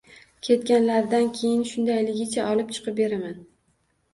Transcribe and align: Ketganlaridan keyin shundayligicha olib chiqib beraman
Ketganlaridan 0.45 1.27
keyin 1.41 1.61
shundayligicha 1.73 2.47
olib 2.55 2.73
chiqib 2.79 2.99
beraman 3.03 3.37